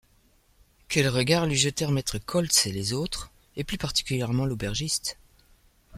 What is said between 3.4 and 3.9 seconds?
et plus